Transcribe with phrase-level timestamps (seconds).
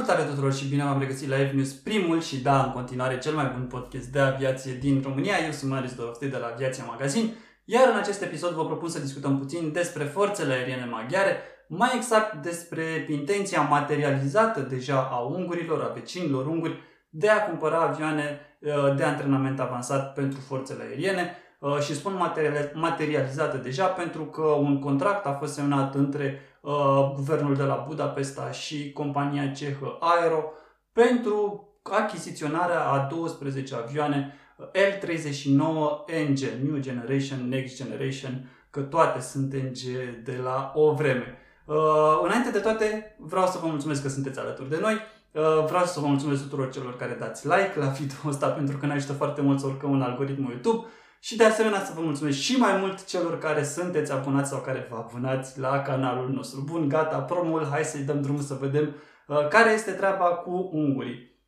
[0.00, 3.50] Salutare tuturor și bine v-am regăsit la News, primul și da, în continuare cel mai
[3.54, 5.34] bun podcast de aviație din România.
[5.44, 7.34] Eu sunt Marius Dorofte de la Aviația Magazin,
[7.64, 11.36] iar în acest episod vă propun să discutăm puțin despre forțele aeriene maghiare,
[11.68, 16.80] mai exact despre intenția materializată deja a ungurilor, a vecinilor unguri,
[17.10, 21.49] de a cumpăra avioane uh, de antrenament avansat pentru forțele aeriene uh,
[21.80, 22.32] și spun
[22.74, 28.50] materializată deja pentru că un contract a fost semnat între uh, guvernul de la Budapesta
[28.50, 30.52] și compania cehă Aero
[30.92, 34.34] pentru achiziționarea a 12 avioane
[34.72, 39.78] L39NG, New Generation, Next Generation, că toate sunt NG
[40.24, 41.38] de la o vreme.
[41.64, 44.94] Uh, înainte de toate, vreau să vă mulțumesc că sunteți alături de noi.
[45.32, 48.86] Uh, vreau să vă mulțumesc tuturor celor care dați like la video ăsta pentru că
[48.86, 50.86] ne ajută foarte mult să urcăm un algoritmul YouTube.
[51.22, 54.86] Și de asemenea să vă mulțumesc și mai mult celor care sunteți abonați sau care
[54.90, 56.60] vă abonați la canalul nostru.
[56.60, 58.94] Bun, gata, promul, hai să-i dăm drumul să vedem
[59.26, 61.38] uh, care este treaba cu ungurii.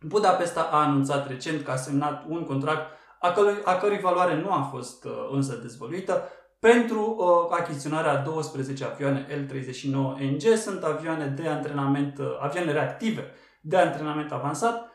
[0.00, 4.52] Budapesta a anunțat recent că a semnat un contract a, cărui, a cărui valoare nu
[4.52, 6.22] a fost uh, însă dezvăluită
[6.58, 10.56] pentru uh, achiziționarea 12 avioane L-39NG.
[10.56, 14.89] Sunt avioane de antrenament, uh, avioane reactive de antrenament avansat Uh,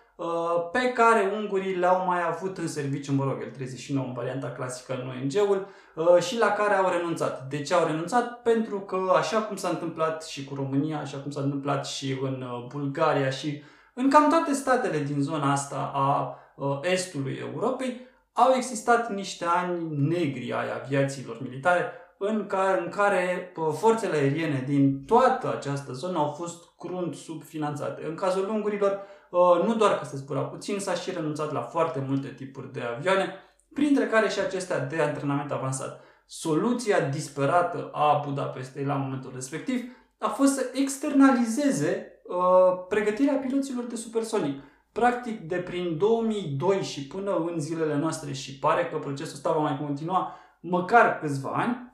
[0.72, 4.94] pe care ungurii le-au mai avut în serviciu, mă rog, el 39 în varianta clasică
[4.94, 7.48] în ONG-ul uh, și la care au renunțat.
[7.50, 8.42] De ce au renunțat?
[8.42, 12.42] Pentru că așa cum s-a întâmplat și cu România, așa cum s-a întâmplat și în
[12.42, 13.62] uh, Bulgaria și
[13.94, 16.40] în cam toate statele din zona asta a
[16.82, 24.16] estului Europei, au existat niște ani negri ai aviațiilor militare în care, în care forțele
[24.16, 28.06] aeriene din toată această zonă au fost crunt subfinanțate.
[28.08, 32.05] În cazul ungurilor, Uh, nu doar că se zbura puțin, s-a și renunțat la foarte
[32.08, 33.33] multe tipuri de avioane,
[33.73, 36.03] printre care și acestea de antrenament avansat.
[36.25, 39.81] Soluția disperată a Budapestei la momentul respectiv
[40.17, 44.62] a fost să externalizeze uh, pregătirea piloților de supersonic.
[44.91, 49.59] Practic, de prin 2002 și până în zilele noastre și pare că procesul ăsta va
[49.59, 51.94] mai continua măcar câțiva ani,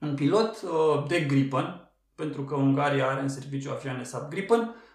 [0.00, 4.89] un pilot uh, de Gripen, pentru că Ungaria are în serviciu avioane sub Gripen, Uh,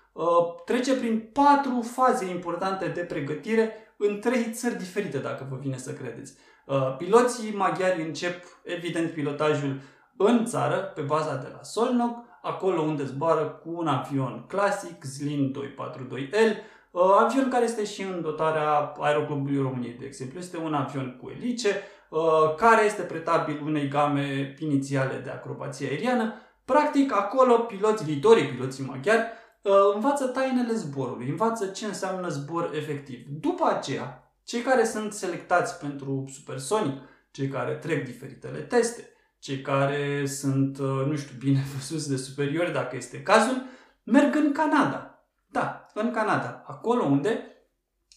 [0.66, 5.94] trece prin patru faze importante de pregătire în trei țări diferite, dacă vă vine să
[5.94, 6.34] credeți.
[6.66, 9.81] Uh, piloții maghiari încep, evident, pilotajul
[10.18, 15.56] în țară, pe baza de la Solnok, acolo unde zboară cu un avion clasic, Zlin
[15.56, 16.56] 242L,
[16.92, 20.40] uh, avion care este și în dotarea Aeroclubului României, de exemplu.
[20.40, 21.70] Este un avion cu elice,
[22.58, 26.34] care este pretabil unei game inițiale de acrobație aeriană.
[26.66, 29.44] Practic, acolo piloți, viitorii piloții maghiari, Uh,
[29.94, 33.26] învață tainele zborului, învață ce înseamnă zbor efectiv.
[33.40, 39.09] După aceea, cei care sunt selectați pentru supersonic, cei care trec diferitele teste,
[39.40, 43.64] cei care sunt, uh, nu știu, bine văzuți de superiori, dacă este cazul,
[44.04, 45.25] merg în Canada.
[45.48, 46.64] Da, în Canada.
[46.68, 47.46] Acolo unde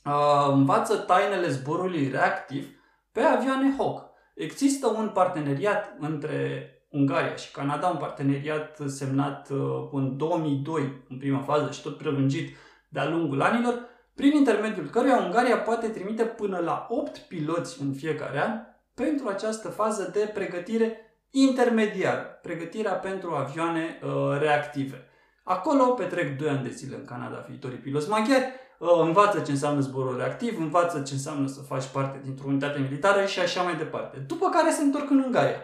[0.04, 2.66] uh, învață tainele zborului reactiv
[3.12, 4.06] pe avioane Hawk.
[4.34, 11.40] Există un parteneriat între Ungaria și Canada, un parteneriat semnat uh, în 2002 în prima
[11.40, 12.56] fază și tot prelungit
[12.88, 13.74] de-a lungul anilor,
[14.14, 18.60] prin intermediul căruia Ungaria poate trimite până la 8 piloți în fiecare an
[18.94, 25.04] pentru această fază de pregătire intermediară, pregătirea pentru avioane uh, reactive.
[25.44, 29.80] Acolo petrec 2 ani de zile în Canada viitorii piloți maghiari, uh, învață ce înseamnă
[29.80, 34.18] zborul reactiv, învață ce înseamnă să faci parte dintr-o unitate militară și așa mai departe.
[34.26, 35.62] După care se întorc în Ungaria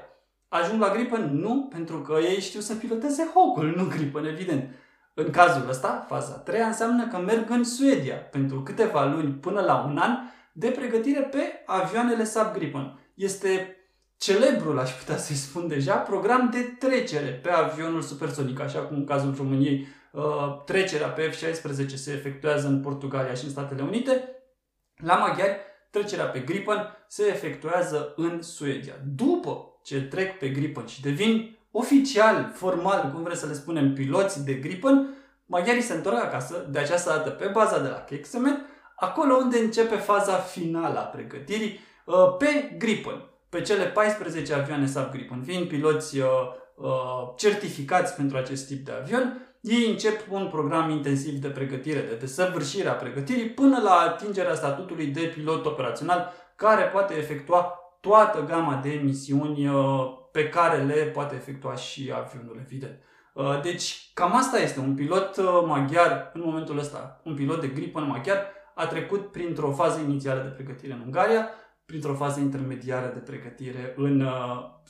[0.54, 1.38] ajung la Gripen?
[1.38, 4.70] Nu, pentru că ei știu să piloteze Hawk-ul, nu Gripen, evident.
[5.14, 9.84] În cazul ăsta, faza 3 înseamnă că merg în Suedia pentru câteva luni până la
[9.88, 10.16] un an
[10.52, 12.98] de pregătire pe avioanele Sub Gripen.
[13.14, 13.76] Este
[14.16, 19.04] celebrul, aș putea să-i spun deja, program de trecere pe avionul supersonic, așa cum în
[19.04, 20.22] cazul României uh,
[20.64, 24.28] trecerea pe F-16 se efectuează în Portugalia și în Statele Unite.
[24.96, 25.56] La maghiari,
[25.90, 28.94] trecerea pe Gripen se efectuează în Suedia.
[29.14, 34.44] După ce trec pe Gripen și devin oficial, formal, cum vreți să le spunem, piloți
[34.44, 35.16] de Gripen,
[35.46, 38.58] maghiarii se întorc acasă, de această dată pe baza de la Kexemet,
[38.96, 45.10] acolo unde începe faza finală a pregătirii, uh, pe Gripen, pe cele 14 avioane sub
[45.10, 45.42] Gripen.
[45.42, 46.26] Vin piloți uh,
[46.74, 46.88] uh,
[47.36, 52.88] certificați pentru acest tip de avion, ei încep un program intensiv de pregătire, de desăvârșire
[52.88, 59.00] a pregătirii, până la atingerea statutului de pilot operațional, care poate efectua toată gama de
[59.02, 62.98] misiuni uh, pe care le poate efectua și avionul, evident.
[63.32, 64.80] Uh, deci, cam asta este.
[64.80, 68.38] Un pilot uh, maghiar, în momentul ăsta, un pilot de Gripen maghiar,
[68.74, 71.48] a trecut printr-o fază inițială de pregătire în Ungaria,
[71.86, 74.28] printr-o fază intermediară de pregătire în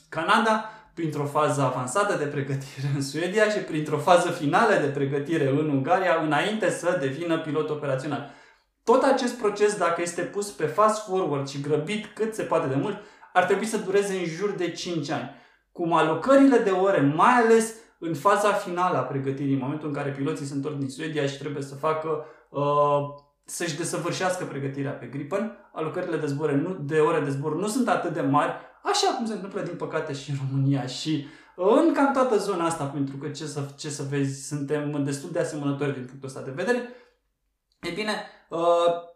[0.09, 5.69] Canada, printr-o fază avansată de pregătire în Suedia și printr-o fază finală de pregătire în
[5.69, 8.31] Ungaria, înainte să devină pilot operațional.
[8.85, 12.75] Tot acest proces, dacă este pus pe fast forward și grăbit cât se poate de
[12.75, 12.97] mult,
[13.33, 15.29] ar trebui să dureze în jur de 5 ani.
[15.71, 20.09] Cum alocările de ore, mai ales în faza finală a pregătirii, în momentul în care
[20.09, 22.61] piloții se întorc din Suedia și trebuie să facă uh,
[23.45, 27.87] să-și desăvârșească pregătirea pe Gripen, alocările de, zbor, nu, de ore de zbor nu sunt
[27.87, 28.51] atât de mari,
[28.83, 32.83] așa cum se întâmplă din păcate și în România și în cam toată zona asta,
[32.83, 36.51] pentru că ce să, ce să vezi, suntem destul de asemănători din punctul ăsta de
[36.55, 36.89] vedere.
[37.85, 38.13] E bine,
[38.49, 38.59] uh,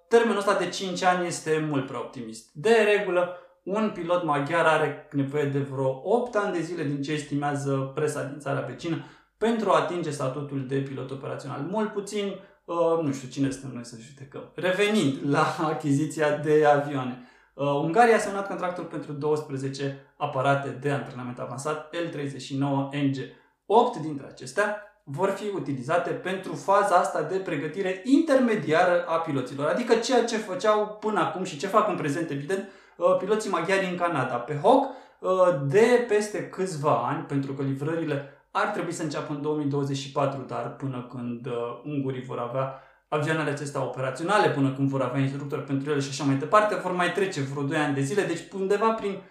[0.07, 2.49] termenul ăsta de 5 ani este mult prea optimist.
[2.53, 7.11] De regulă, un pilot maghiar are nevoie de vreo 8 ani de zile din ce
[7.11, 9.05] estimează presa din țara vecină
[9.37, 11.61] pentru a atinge statutul de pilot operațional.
[11.69, 12.35] Mult puțin,
[12.65, 14.51] uh, nu știu cine suntem noi să judecăm.
[14.55, 17.23] Revenind la achiziția de avioane.
[17.53, 23.17] Uh, Ungaria a semnat contractul pentru 12 aparate de antrenament avansat L-39NG.
[23.65, 29.95] 8 dintre acestea vor fi utilizate pentru faza asta de pregătire intermediară a piloților, adică
[29.95, 33.97] ceea ce făceau până acum și ce fac în prezent, evident, uh, piloții maghiari în
[33.97, 34.35] Canada.
[34.35, 34.85] Pe HOC,
[35.19, 35.29] uh,
[35.67, 41.07] de peste câțiva ani, pentru că livrările ar trebui să înceapă în 2024, dar până
[41.09, 45.99] când uh, ungurii vor avea avioanele acestea operaționale, până când vor avea instructori pentru ele
[45.99, 49.21] și așa mai departe, vor mai trece vreo 2 ani de zile, deci undeva prin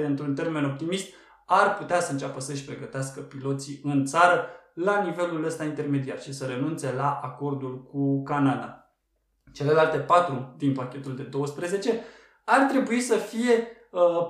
[0.00, 1.14] 2026-2027, într-un termen optimist,
[1.50, 6.46] ar putea să înceapă să-și pregătească piloții în țară la nivelul ăsta intermediar și să
[6.46, 8.92] renunțe la acordul cu Canada.
[9.52, 12.00] Celelalte patru din pachetul de 12
[12.44, 14.26] ar trebui să fie uh,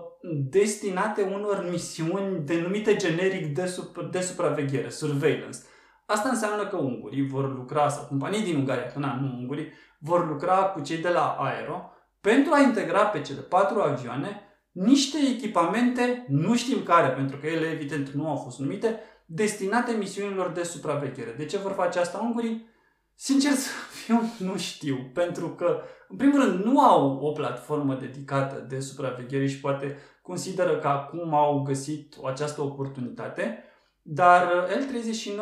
[0.51, 5.59] destinate unor misiuni denumite generic de, sup- de supraveghere, surveillance.
[6.07, 10.29] Asta înseamnă că ungurii vor lucra, sau companii din Ungaria, că na, nu ungurii, vor
[10.29, 16.25] lucra cu cei de la Aero pentru a integra pe cele patru avioane niște echipamente,
[16.29, 21.35] nu știm care, pentru că ele evident nu au fost numite, destinate misiunilor de supraveghere.
[21.37, 22.67] De ce vor face asta ungurii?
[23.15, 23.71] Sincer să
[24.05, 29.47] fiu, nu știu, pentru că, în primul rând, nu au o platformă dedicată de supraveghere
[29.47, 33.65] și poate consideră că acum au găsit această oportunitate,
[34.03, 35.41] dar L-39,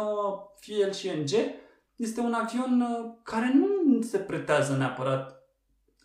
[0.60, 1.30] fie el și NG,
[1.96, 5.42] este un avion uh, care nu se pretează neapărat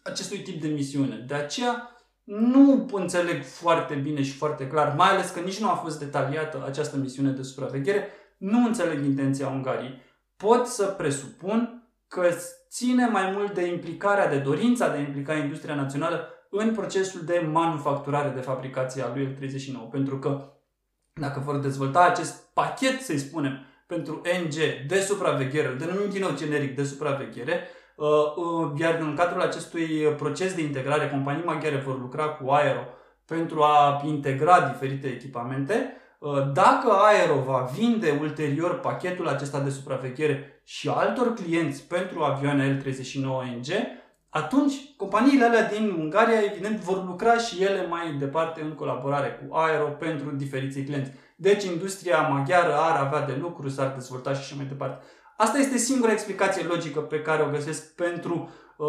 [0.04, 1.26] acestui tip de misiune.
[1.28, 1.90] De aceea,
[2.24, 6.64] nu înțeleg foarte bine și foarte clar, mai ales că nici nu a fost detaliată
[6.68, 8.08] această misiune de supraveghere,
[8.38, 10.02] nu înțeleg intenția Ungariei.
[10.36, 12.30] Pot să presupun că
[12.70, 17.50] ține mai mult de implicarea, de dorința de a implica industria națională în procesul de
[17.52, 19.90] manufacturare, de fabricație a lui L39.
[19.92, 20.52] Pentru că
[21.14, 26.36] dacă vor dezvolta acest pachet, să-i spunem, pentru NG de supraveghere, îl denumim din nou
[26.36, 27.81] generic de supraveghere, Uh, uh,
[28.76, 29.88] iar în cadrul acestui
[30.18, 32.84] proces de integrare, companii maghiare vor lucra cu Aero
[33.26, 35.96] pentru a integra diferite echipamente.
[36.20, 42.78] Uh, dacă Aero va vinde ulterior pachetul acesta de supraveghere și altor clienți pentru avioane
[42.78, 43.72] L39NG,
[44.30, 49.56] atunci companiile alea din Ungaria evident vor lucra și ele mai departe în colaborare cu
[49.56, 51.12] Aero pentru diferiții clienți.
[51.36, 55.06] Deci industria maghiară ar avea de lucru, s-ar dezvolta și așa mai departe.
[55.42, 58.88] Asta este singura explicație logică pe care o găsesc pentru uh,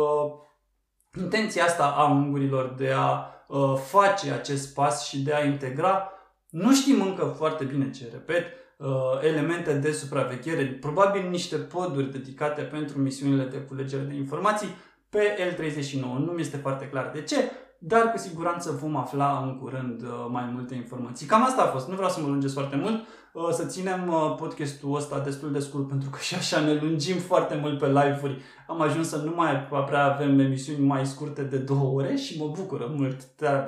[1.19, 6.13] intenția asta a ungurilor de a uh, face acest pas și de a integra.
[6.49, 8.45] Nu știm încă foarte bine ce repet,
[8.79, 8.89] uh,
[9.21, 14.77] elemente de supraveghere, probabil niște poduri dedicate pentru misiunile de culegere de informații
[15.09, 16.01] pe L39.
[16.01, 17.37] Nu mi este foarte clar de ce,
[17.85, 21.27] dar cu siguranță vom afla în curând uh, mai multe informații.
[21.27, 21.89] Cam asta a fost.
[21.89, 23.05] Nu vreau să mă lungesc foarte mult.
[23.33, 27.17] Uh, să ținem uh, podcastul ăsta destul de scurt pentru că și așa ne lungim
[27.17, 28.43] foarte mult pe live-uri.
[28.67, 32.51] Am ajuns să nu mai prea avem emisiuni mai scurte de două ore și mă
[32.57, 33.25] bucură mult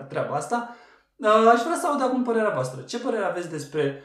[0.09, 0.77] treaba asta.
[1.53, 2.81] Aș vrea să aud acum părerea voastră.
[2.81, 4.03] Ce părere aveți despre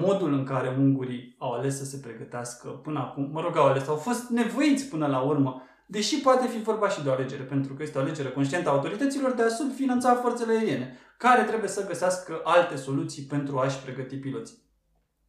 [0.00, 3.28] modul în care ungurii au ales să se pregătească până acum?
[3.32, 7.02] Mă rog, au ales, au fost nevoiți până la urmă Deși poate fi vorba și
[7.02, 10.52] de o alegere, pentru că este o alegere conștientă a autorităților de a subfinanța forțele
[10.52, 14.58] aeriene, care trebuie să găsească alte soluții pentru a-și pregăti piloții.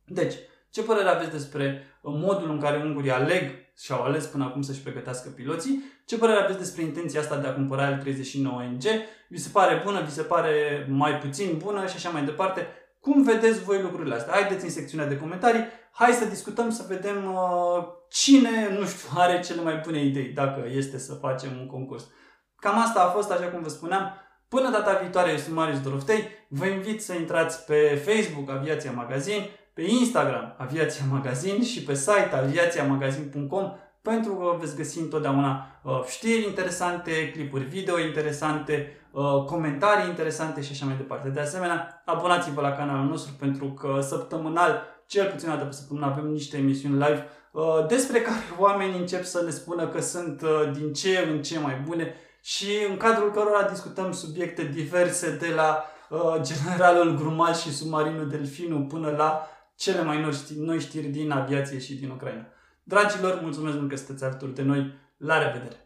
[0.06, 0.34] Deci,
[0.70, 4.82] ce părere aveți despre modul în care ungurii aleg și au ales până acum să-și
[4.82, 5.84] pregătească piloții?
[6.06, 8.86] Ce părere aveți despre intenția asta de a cumpăra L39NG?
[9.30, 12.68] Vi se pare bună, vi se pare mai puțin bună și așa mai departe?
[13.00, 14.34] Cum vedeți voi lucrurile astea?
[14.34, 15.66] Haideți în secțiunea de comentarii,
[15.98, 20.64] hai să discutăm, să vedem uh, cine, nu știu, are cele mai bune idei, dacă
[20.68, 22.08] este să facem un concurs.
[22.56, 24.14] Cam asta a fost, așa cum vă spuneam.
[24.48, 26.28] Până data viitoare, eu sunt Marius Doroftei.
[26.48, 32.36] Vă invit să intrați pe Facebook Aviația Magazin, pe Instagram Aviația Magazin și pe site
[32.36, 33.72] aviațiamagazin.com
[34.02, 40.72] pentru că veți găsi întotdeauna uh, știri interesante, clipuri video interesante, uh, comentarii interesante și
[40.72, 41.30] așa mai departe.
[41.30, 46.28] De asemenea, abonați-vă la canalul nostru pentru că săptămânal, cel puțin dată pe săptămână avem
[46.28, 50.94] niște emisiuni live uh, despre care oamenii încep să ne spună că sunt uh, din
[50.94, 56.42] ce în ce mai bune și în cadrul cărora discutăm subiecte diverse de la uh,
[56.42, 61.80] generalul Grumaș și submarinul delfinul până la cele mai noi știri, noi știri din aviație
[61.80, 62.46] și din Ucraina.
[62.84, 64.94] Dragilor, mulțumesc mult că sunteți alături de noi.
[65.18, 65.80] La revedere!